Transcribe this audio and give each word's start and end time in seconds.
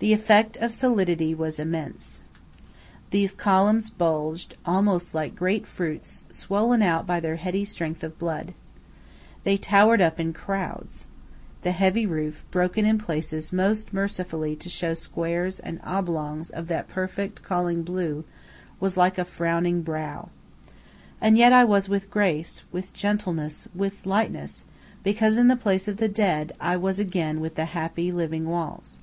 The 0.00 0.12
effect 0.12 0.56
of 0.58 0.70
solidity 0.70 1.34
was 1.34 1.58
immense. 1.58 2.20
These 3.10 3.34
columns 3.34 3.90
bulged, 3.90 4.54
almost 4.64 5.12
like 5.12 5.34
great 5.34 5.66
fruits 5.66 6.24
swollen 6.30 6.82
out 6.82 7.04
by 7.04 7.18
their 7.18 7.34
heady 7.34 7.64
strength 7.64 8.04
of 8.04 8.16
blood. 8.16 8.54
They 9.42 9.56
towered 9.56 10.00
up 10.00 10.20
in 10.20 10.32
crowds. 10.32 11.06
The 11.62 11.72
heavy 11.72 12.06
roof, 12.06 12.44
broken 12.52 12.84
in 12.86 12.98
places 12.98 13.52
most 13.52 13.92
mercifully 13.92 14.54
to 14.54 14.68
show 14.70 14.94
squares 14.94 15.58
and 15.58 15.80
oblongs 15.82 16.50
of 16.50 16.68
that 16.68 16.86
perfect, 16.86 17.42
calling 17.42 17.82
blue, 17.82 18.22
was 18.78 18.96
like 18.96 19.18
a 19.18 19.24
frowning 19.24 19.82
brow. 19.82 20.28
And 21.20 21.36
yet 21.36 21.52
I 21.52 21.64
was 21.64 21.88
with 21.88 22.08
grace, 22.08 22.62
with 22.70 22.92
gentleness, 22.94 23.66
with 23.74 24.06
lightness, 24.06 24.64
because 25.02 25.36
in 25.36 25.48
the 25.48 25.56
place 25.56 25.88
of 25.88 25.96
the 25.96 26.06
dead 26.08 26.52
I 26.60 26.76
was 26.76 27.00
again 27.00 27.40
with 27.40 27.56
the 27.56 27.64
happy, 27.64 28.12
living 28.12 28.44
walls. 28.48 29.00